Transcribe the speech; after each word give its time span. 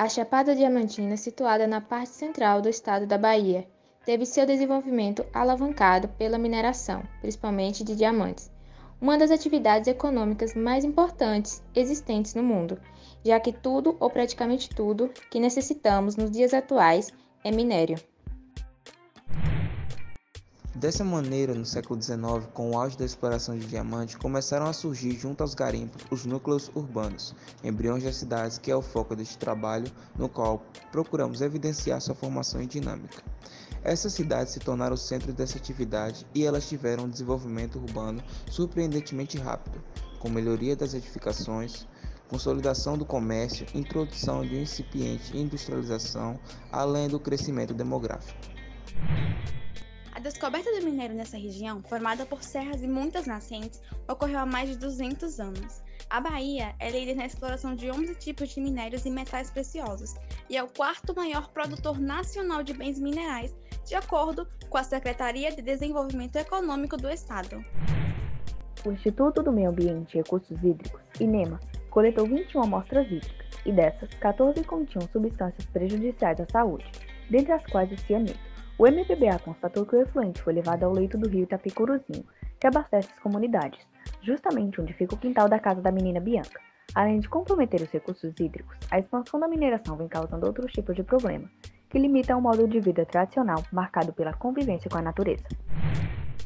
A 0.00 0.08
Chapada 0.08 0.54
Diamantina, 0.54 1.16
situada 1.16 1.66
na 1.66 1.80
parte 1.80 2.10
central 2.10 2.62
do 2.62 2.68
estado 2.68 3.04
da 3.04 3.18
Bahia, 3.18 3.66
teve 4.06 4.24
seu 4.24 4.46
desenvolvimento 4.46 5.26
alavancado 5.34 6.06
pela 6.10 6.38
mineração, 6.38 7.02
principalmente 7.20 7.82
de 7.82 7.96
diamantes, 7.96 8.48
uma 9.00 9.18
das 9.18 9.32
atividades 9.32 9.88
econômicas 9.88 10.54
mais 10.54 10.84
importantes 10.84 11.64
existentes 11.74 12.32
no 12.36 12.44
mundo, 12.44 12.80
já 13.24 13.40
que 13.40 13.52
tudo 13.52 13.96
ou 13.98 14.08
praticamente 14.08 14.70
tudo 14.70 15.10
que 15.32 15.40
necessitamos 15.40 16.14
nos 16.14 16.30
dias 16.30 16.54
atuais 16.54 17.12
é 17.42 17.50
minério. 17.50 17.98
Dessa 20.78 21.02
maneira, 21.02 21.54
no 21.54 21.66
século 21.66 22.00
XIX, 22.00 22.46
com 22.54 22.70
o 22.70 22.78
auge 22.78 22.96
da 22.96 23.04
exploração 23.04 23.58
de 23.58 23.66
diamante, 23.66 24.16
começaram 24.16 24.66
a 24.66 24.72
surgir 24.72 25.18
junto 25.18 25.40
aos 25.40 25.52
garimpos 25.52 26.04
os 26.08 26.24
núcleos 26.24 26.70
urbanos, 26.72 27.34
embriões 27.64 28.04
das 28.04 28.14
cidades, 28.14 28.58
que 28.58 28.70
é 28.70 28.76
o 28.76 28.80
foco 28.80 29.16
deste 29.16 29.36
trabalho, 29.38 29.90
no 30.16 30.28
qual 30.28 30.62
procuramos 30.92 31.40
evidenciar 31.40 32.00
sua 32.00 32.14
formação 32.14 32.62
e 32.62 32.66
dinâmica. 32.66 33.24
Essas 33.82 34.12
cidades 34.12 34.52
se 34.52 34.60
tornaram 34.60 34.94
o 34.94 34.96
centro 34.96 35.32
dessa 35.32 35.58
atividade 35.58 36.24
e 36.32 36.44
elas 36.44 36.68
tiveram 36.68 37.06
um 37.06 37.10
desenvolvimento 37.10 37.80
urbano 37.80 38.22
surpreendentemente 38.48 39.36
rápido, 39.36 39.82
com 40.20 40.28
melhoria 40.28 40.76
das 40.76 40.94
edificações, 40.94 41.88
consolidação 42.28 42.96
do 42.96 43.04
comércio, 43.04 43.66
introdução 43.74 44.42
de 44.42 44.54
uma 44.54 44.62
incipiente 44.62 45.36
industrialização, 45.36 46.38
além 46.70 47.08
do 47.08 47.18
crescimento 47.18 47.74
demográfico. 47.74 48.38
A 50.18 50.20
descoberta 50.20 50.68
do 50.72 50.84
minério 50.84 51.14
nessa 51.14 51.38
região, 51.38 51.80
formada 51.80 52.26
por 52.26 52.42
serras 52.42 52.82
e 52.82 52.88
muitas 52.88 53.24
nascentes, 53.24 53.80
ocorreu 54.08 54.40
há 54.40 54.44
mais 54.44 54.68
de 54.68 54.76
200 54.76 55.38
anos. 55.38 55.80
A 56.10 56.20
Bahia 56.20 56.74
é 56.80 56.90
líder 56.90 57.14
na 57.14 57.24
exploração 57.24 57.76
de 57.76 57.88
11 57.88 58.16
tipos 58.16 58.48
de 58.48 58.60
minérios 58.60 59.06
e 59.06 59.10
metais 59.10 59.48
preciosos 59.48 60.16
e 60.50 60.56
é 60.56 60.62
o 60.64 60.66
quarto 60.66 61.14
maior 61.14 61.50
produtor 61.52 62.00
nacional 62.00 62.64
de 62.64 62.72
bens 62.72 62.98
minerais, 62.98 63.54
de 63.86 63.94
acordo 63.94 64.44
com 64.68 64.76
a 64.76 64.82
Secretaria 64.82 65.54
de 65.54 65.62
Desenvolvimento 65.62 66.34
Econômico 66.34 66.96
do 66.96 67.08
Estado. 67.08 67.64
O 68.84 68.90
Instituto 68.90 69.40
do 69.40 69.52
Meio 69.52 69.70
Ambiente 69.70 70.14
e 70.14 70.16
Recursos 70.16 70.58
Hídricos, 70.64 71.00
INEMA, 71.20 71.60
coletou 71.90 72.26
21 72.26 72.64
amostras 72.64 73.06
hídricas 73.06 73.46
e 73.64 73.70
dessas, 73.70 74.12
14 74.14 74.64
continham 74.64 75.08
substâncias 75.12 75.64
prejudiciais 75.66 76.40
à 76.40 76.46
saúde, 76.50 76.90
dentre 77.30 77.52
as 77.52 77.64
quais 77.66 77.92
o 77.92 77.96
cianeto. 77.98 78.47
O 78.78 78.86
MPBA 78.86 79.40
constatou 79.40 79.84
que 79.84 79.96
o 79.96 80.00
efluente 80.00 80.40
foi 80.40 80.52
levado 80.52 80.84
ao 80.84 80.92
leito 80.92 81.18
do 81.18 81.28
rio 81.28 81.42
Itapicuruzinho, 81.42 82.24
que 82.60 82.66
abastece 82.68 83.08
as 83.12 83.18
comunidades, 83.18 83.84
justamente 84.22 84.80
onde 84.80 84.92
fica 84.92 85.16
o 85.16 85.18
quintal 85.18 85.48
da 85.48 85.58
casa 85.58 85.82
da 85.82 85.90
menina 85.90 86.20
Bianca. 86.20 86.60
Além 86.94 87.18
de 87.18 87.28
comprometer 87.28 87.82
os 87.82 87.90
recursos 87.90 88.32
hídricos, 88.38 88.78
a 88.88 89.00
expansão 89.00 89.40
da 89.40 89.48
mineração 89.48 89.96
vem 89.96 90.06
causando 90.06 90.46
outros 90.46 90.70
tipos 90.72 90.94
de 90.94 91.02
problemas, 91.02 91.50
que 91.90 91.98
limitam 91.98 92.38
o 92.38 92.42
modo 92.42 92.68
de 92.68 92.78
vida 92.78 93.04
tradicional 93.04 93.64
marcado 93.72 94.12
pela 94.12 94.32
convivência 94.32 94.88
com 94.88 94.98
a 94.98 95.02
natureza. 95.02 95.44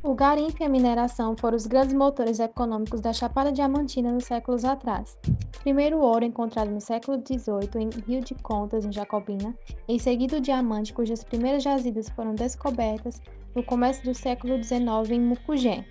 O 0.00 0.14
garimpo 0.14 0.62
e 0.62 0.64
a 0.64 0.68
mineração 0.68 1.36
foram 1.36 1.56
os 1.56 1.66
grandes 1.66 1.92
motores 1.92 2.38
econômicos 2.38 3.00
da 3.00 3.12
Chapada 3.12 3.50
Diamantina 3.50 4.12
nos 4.12 4.26
séculos 4.26 4.64
atrás. 4.64 5.18
Primeiro 5.60 5.98
o 5.98 6.02
ouro 6.02 6.24
encontrado 6.24 6.70
no 6.70 6.80
século 6.80 7.18
XVIII 7.18 7.82
em 7.82 7.90
Rio 8.06 8.20
de 8.20 8.32
Contas, 8.36 8.84
em 8.84 8.92
Jacobina, 8.92 9.52
em 9.88 9.98
seguida 9.98 10.36
o 10.36 10.40
diamante, 10.40 10.94
cujas 10.94 11.24
primeiras 11.24 11.64
jazidas 11.64 12.08
foram 12.10 12.32
descobertas 12.32 13.20
no 13.56 13.62
começo 13.64 14.04
do 14.04 14.14
século 14.14 14.62
XIX 14.62 15.10
em 15.10 15.20
Mucugé. 15.20 15.84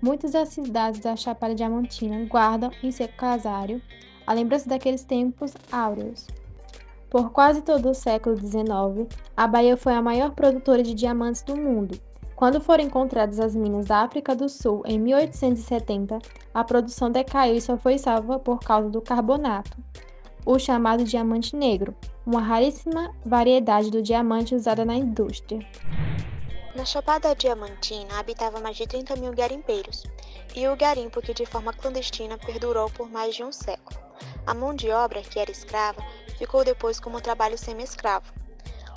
Muitas 0.00 0.30
das 0.30 0.50
cidades 0.50 1.00
da 1.00 1.16
Chapada 1.16 1.52
Diamantina 1.52 2.24
guardam 2.26 2.70
em 2.84 2.92
seu 2.92 3.08
casário 3.08 3.82
a 4.28 4.32
lembrança 4.32 4.68
daqueles 4.68 5.02
tempos 5.02 5.54
áureos. 5.72 6.28
Por 7.10 7.32
quase 7.32 7.62
todo 7.62 7.90
o 7.90 7.94
século 7.94 8.36
XIX, 8.36 9.08
a 9.36 9.48
Bahia 9.48 9.76
foi 9.76 9.92
a 9.92 10.00
maior 10.00 10.30
produtora 10.30 10.84
de 10.84 10.94
diamantes 10.94 11.42
do 11.42 11.56
mundo, 11.56 11.98
quando 12.40 12.58
foram 12.58 12.82
encontradas 12.82 13.38
as 13.38 13.54
minas 13.54 13.84
da 13.84 13.98
África 13.98 14.34
do 14.34 14.48
Sul 14.48 14.82
em 14.86 14.98
1870, 14.98 16.18
a 16.54 16.64
produção 16.64 17.10
decaiu 17.10 17.54
e 17.54 17.60
só 17.60 17.76
foi 17.76 17.98
salva 17.98 18.38
por 18.38 18.60
causa 18.60 18.88
do 18.88 19.02
carbonato, 19.02 19.76
o 20.46 20.58
chamado 20.58 21.04
diamante 21.04 21.54
negro, 21.54 21.94
uma 22.24 22.40
raríssima 22.40 23.14
variedade 23.26 23.90
do 23.90 24.00
diamante 24.00 24.54
usada 24.54 24.86
na 24.86 24.94
indústria. 24.94 25.60
Na 26.74 26.86
Chapada 26.86 27.34
Diamantina 27.34 28.18
habitava 28.18 28.58
mais 28.58 28.78
de 28.78 28.86
30 28.86 29.16
mil 29.16 29.34
garimpeiros, 29.34 30.04
e 30.56 30.66
o 30.66 30.74
garimpo 30.74 31.20
que 31.20 31.34
de 31.34 31.44
forma 31.44 31.74
clandestina 31.74 32.38
perdurou 32.38 32.88
por 32.92 33.10
mais 33.10 33.34
de 33.34 33.44
um 33.44 33.52
século. 33.52 34.00
A 34.46 34.54
mão 34.54 34.74
de 34.74 34.90
obra, 34.90 35.20
que 35.20 35.38
era 35.38 35.50
escrava, 35.50 36.02
ficou 36.38 36.64
depois 36.64 36.98
como 36.98 37.20
trabalho 37.20 37.58
semi-escravo. 37.58 38.32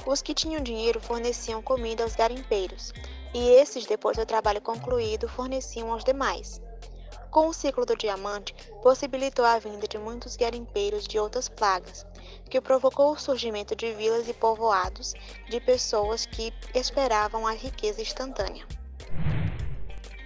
Os 0.05 0.21
que 0.21 0.33
tinham 0.33 0.63
dinheiro 0.63 1.01
forneciam 1.01 1.61
comida 1.61 2.03
aos 2.03 2.15
garimpeiros, 2.15 2.93
e 3.33 3.49
esses, 3.49 3.85
depois 3.85 4.15
do 4.15 4.25
trabalho 4.25 4.61
concluído, 4.61 5.27
forneciam 5.27 5.91
aos 5.91 6.03
demais. 6.03 6.61
Com 7.31 7.47
o 7.47 7.53
ciclo 7.53 7.83
do 7.83 7.97
diamante, 7.97 8.53
possibilitou 8.83 9.43
a 9.43 9.57
vinda 9.57 9.87
de 9.87 9.97
muitos 9.97 10.35
garimpeiros 10.35 11.07
de 11.07 11.17
outras 11.17 11.49
plagas, 11.49 12.05
que 12.47 12.61
provocou 12.61 13.11
o 13.11 13.19
surgimento 13.19 13.75
de 13.75 13.91
vilas 13.93 14.29
e 14.29 14.33
povoados 14.33 15.15
de 15.49 15.59
pessoas 15.59 16.27
que 16.27 16.53
esperavam 16.75 17.47
a 17.47 17.53
riqueza 17.53 18.03
instantânea. 18.03 18.63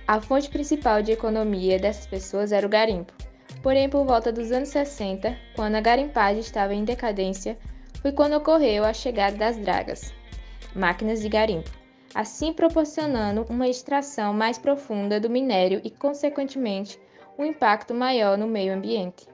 A 0.06 0.20
fonte 0.20 0.50
principal 0.50 1.02
de 1.02 1.14
economia 1.14 1.80
dessas 1.80 2.08
pessoas 2.08 2.52
era 2.52 2.68
o 2.68 2.70
garimpo. 2.70 3.14
Porém, 3.64 3.90
por 3.90 4.06
volta 4.06 4.32
dos 4.32 4.52
anos 4.52 4.70
60, 4.70 5.34
quando 5.56 5.76
a 5.76 5.82
garimpagem 5.82 6.42
estava 6.42 6.74
em 6.74 6.84
decadência, 6.84 7.58
foi 8.02 8.12
quando 8.12 8.34
ocorreu 8.34 8.84
a 8.84 8.94
chegada 8.94 9.38
das 9.38 9.58
dragas, 9.58 10.14
máquinas 10.76 11.22
de 11.22 11.30
garimpo 11.30 11.87
assim 12.14 12.54
proporcionando 12.54 13.46
uma 13.50 13.68
extração 13.68 14.34
mais 14.34 14.58
profunda 14.58 15.20
do 15.20 15.30
minério 15.30 15.82
e, 15.84 15.92
consequentemente, 15.92 17.00
um 17.38 17.46
impacto 17.46 17.94
maior 17.94 18.38
no 18.38 18.48
meio 18.48 18.74
ambiente. 18.74 19.28